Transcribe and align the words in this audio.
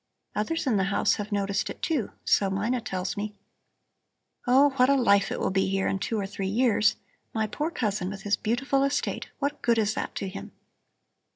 Others 0.35 0.65
in 0.65 0.77
the 0.77 0.85
house 0.85 1.17
have 1.17 1.31
noticed 1.31 1.69
it, 1.69 1.79
too, 1.83 2.11
so 2.25 2.49
Mina 2.49 2.81
tells 2.81 3.15
me. 3.15 3.35
Oh, 4.47 4.71
what 4.77 4.89
a 4.89 4.95
life 4.95 5.31
it 5.31 5.39
will 5.39 5.51
be 5.51 5.67
here 5.69 5.87
in 5.87 5.99
two 5.99 6.19
or 6.19 6.25
three 6.25 6.47
years. 6.47 6.95
My 7.35 7.45
poor 7.45 7.69
cousin 7.69 8.09
with 8.09 8.23
his 8.23 8.35
beautiful 8.35 8.83
estate! 8.83 9.29
What 9.37 9.61
good 9.61 9.77
is 9.77 9.93
that 9.93 10.15
to 10.15 10.27
him?" 10.27 10.53